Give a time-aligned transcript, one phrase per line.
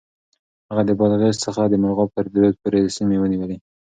[0.69, 3.57] هغه د بادغيس څخه د مرغاب تر رود پورې سيمې ونيولې.